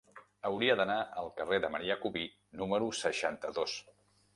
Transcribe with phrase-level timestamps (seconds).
[0.47, 2.27] Hauria d'anar al carrer de Marià Cubí
[2.65, 3.83] número seixanta-dos.